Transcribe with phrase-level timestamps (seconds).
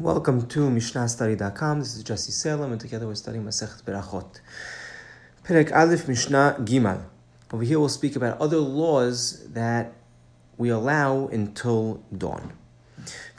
[0.00, 1.80] Welcome to MishnahStudy.com.
[1.80, 4.40] This is Jesse Salem, and together we're studying Masechet Berachot.
[5.42, 7.00] Perek Aleph Mishnah Gimal.
[7.50, 9.94] Over here we'll speak about other laws that
[10.58, 12.52] we allow until dawn.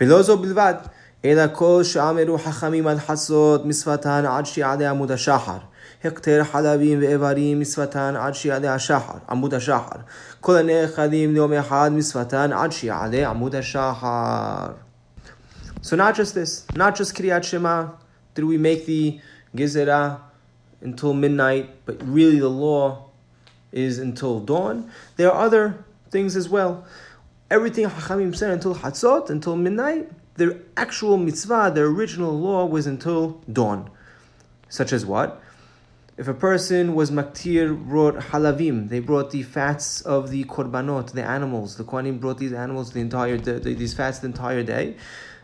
[0.00, 0.88] ולא bilvad,
[1.22, 5.58] ela kol she'ameru hachamim ad hasot misvatan ad שיעלה עמוד השחר.
[6.04, 9.98] הקטר חלבים ואיברים משפתן עד שיעלה השחר, עמוד השחר.
[10.40, 14.86] כל הנאכלים ליום אחד משפתן עד שיעלה עמוד השחר.
[15.81, 17.89] So not just this, not just Kriyat Shema,
[18.35, 19.19] did we make the
[19.55, 20.19] Gezerah
[20.81, 23.09] until midnight, but really the law
[23.71, 24.91] is until dawn.
[25.17, 26.85] There are other things as well.
[27.49, 33.41] Everything Hachamim said until Hatzot, until midnight, their actual mitzvah, their original law was until
[33.51, 33.89] dawn.
[34.69, 35.41] Such as what?
[36.17, 41.23] If a person was maktir, brought halavim, they brought the fats of the korbanot, the
[41.23, 41.77] animals.
[41.77, 44.95] The Kohanim brought these animals the entire, the, the, these fats the entire day.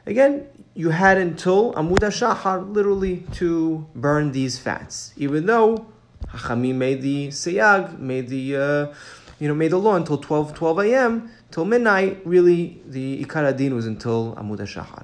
[0.07, 5.85] Again, you had until Amud Shahar literally to burn these fats, even though
[6.29, 8.93] Hachamim made the seyag, made the uh,
[9.37, 11.29] you know made the law until 12, 12 a.m.
[11.51, 12.21] till midnight.
[12.23, 15.03] Really, the Ikar Adin was until Amud Shahar.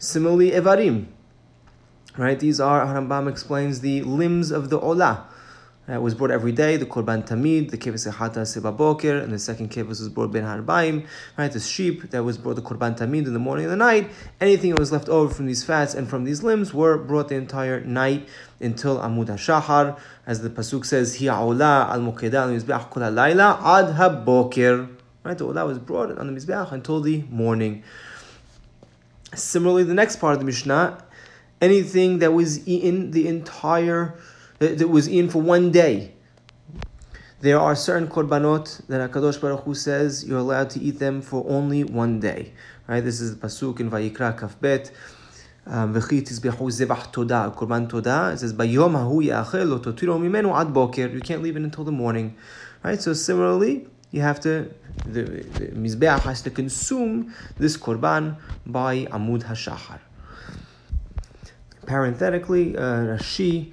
[0.00, 1.06] Similarly, Evarim,
[2.18, 2.40] right?
[2.40, 5.22] These are Harambam explains the limbs of the Olah
[5.90, 6.76] uh, was brought every day.
[6.76, 11.06] The korban tamid, the keves echata sebaboker, and the second keves was brought ben harbaim.
[11.36, 14.10] Right, the sheep that was brought the korban tamid in the morning and the night.
[14.40, 17.34] Anything that was left over from these fats and from these limbs were brought the
[17.34, 18.28] entire night
[18.60, 23.96] until amud hashahar, as the pasuk says, hi aula al mukeda mizbeach kol halayla ad
[23.96, 24.96] haboker.
[25.24, 27.82] Right, the olah was brought on the mizbeach until the morning.
[29.34, 31.02] Similarly, the next part of the Mishnah,
[31.60, 34.14] anything that was eaten the entire
[34.62, 36.12] that was in for one day.
[37.40, 41.44] There are certain korbanot that Hakadosh Baruch Hu says you're allowed to eat them for
[41.48, 42.52] only one day.
[42.86, 43.00] Right?
[43.00, 44.92] This is the pasuk in Vayikra Kafbet.
[45.66, 48.30] V'chi tizbechu zebach toda, korban toda.
[48.32, 51.84] It says, "Bayom hahu ya'achel lo totiro mimenu ad boker." You can't leave it until
[51.84, 52.36] the morning.
[52.82, 53.00] Right?
[53.00, 54.72] So similarly, you have to
[55.06, 58.36] the, the mizbeach has to consume this korban
[58.66, 60.00] by amud hashachar.
[61.86, 63.72] Parenthetically, uh, Rashi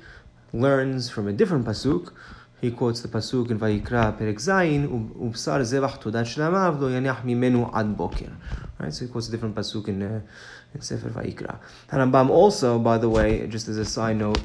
[0.54, 2.14] learns from a different pasuk.
[2.62, 7.74] He quotes the pasuk in Vayikra Perek Zayin, Ubsar Zevach Todat Shlamav Lo Yanach Mimenu
[7.74, 8.32] Ad Boker.
[8.80, 10.22] Right, so he quotes a different pasuk in, uh,
[10.74, 11.60] in Sefer Vayikra.
[11.90, 14.42] Harambam also, by the way, just as a side note,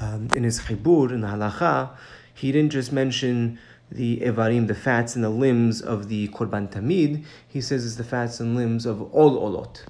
[0.00, 1.90] um, in his Chibur, in the Halacha,
[2.32, 3.58] he didn't just mention
[3.90, 7.24] the evarim, the fats and the limbs of the korban tamid.
[7.48, 9.82] He says it's the fats and limbs of all olot.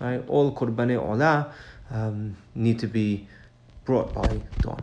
[0.00, 1.52] Right, all korbane olah
[1.90, 3.28] um, need to be
[3.84, 4.82] brought by dawn.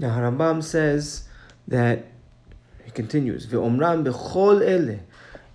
[0.00, 1.24] Now Harambam says
[1.68, 2.06] that
[2.86, 3.46] he continues,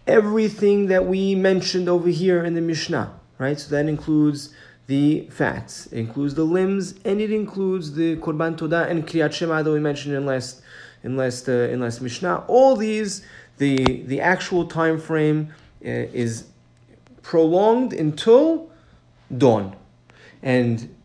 [0.07, 3.59] everything that we mentioned over here in the Mishnah, right?
[3.59, 4.53] So that includes
[4.85, 9.63] the fats, it includes the limbs, and it includes the korban todah and kriyat shema
[9.63, 10.61] that we mentioned in last
[11.03, 12.43] in last uh, in last Mishnah.
[12.47, 13.25] All these,
[13.57, 15.51] the the actual time frame
[15.83, 16.45] uh, is
[17.23, 18.69] prolonged until
[19.35, 19.75] dawn,
[20.43, 20.95] and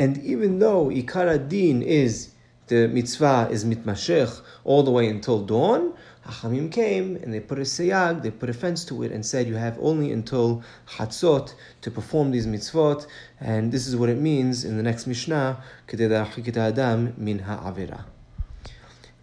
[0.00, 2.32] and even though ikar din is
[2.68, 5.94] the mitzvah is mitmashech all the way until dawn,
[6.28, 9.46] Hachamim came and they put a seyag, they put a fence to it and said
[9.46, 13.06] you have only until Hatzot to perform these mitzvot,
[13.40, 18.04] and this is what it means in the next Mishnah, adam min ha'avira.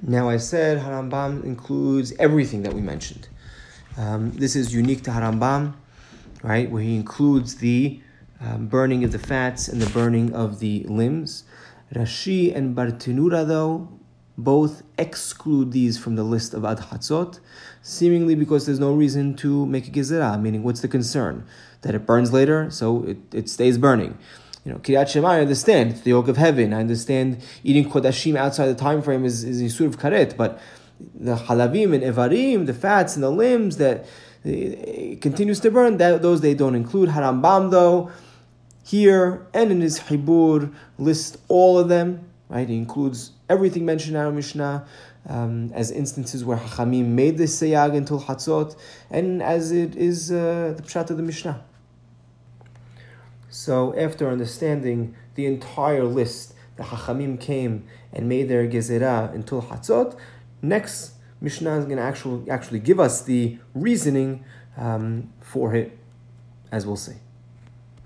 [0.02, 3.28] Now I said Harambam includes everything that we mentioned.
[3.98, 5.74] Um, this is unique to Harambam,
[6.42, 8.02] right, where he includes the
[8.42, 11.44] um, burning of the fats and the burning of the limbs.
[11.96, 13.88] Rashi and Bartenura, though,
[14.38, 17.40] both exclude these from the list of Ad Hatzot,
[17.82, 21.46] seemingly because there's no reason to make a gezerah, meaning what's the concern?
[21.82, 24.18] That it burns later, so it, it stays burning.
[24.66, 26.74] You know, Kiryat Shema, I understand, it's the yoke of heaven.
[26.74, 30.60] I understand eating Kodashim outside the time frame is, is Issur of Karet, but
[31.14, 34.06] the halavim and evarim, the fats and the limbs that
[34.44, 37.10] it continues to burn, that, those they don't include.
[37.10, 38.12] Harambam, though,
[38.86, 42.30] here and in his Hibur lists all of them.
[42.48, 44.86] Right, he includes everything mentioned in our Mishnah
[45.28, 48.78] um, as instances where Hachamim made the seyag until Hatzot,
[49.10, 51.64] and as it is uh, the pshat of the Mishnah.
[53.50, 60.16] So, after understanding the entire list, the Hachamim came and made their gezerah until Hatzot.
[60.62, 64.46] Next Mishnah is going to actually actually give us the reasoning
[64.78, 65.98] um, for it,
[66.72, 67.25] as we'll see.